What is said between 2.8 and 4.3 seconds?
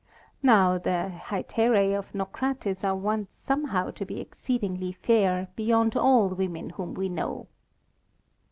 are wont somehow to be